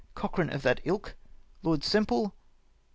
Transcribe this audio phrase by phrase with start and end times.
[0.15, 1.15] "Cochran of that Ilk.
[1.61, 2.33] ""Lord Semple.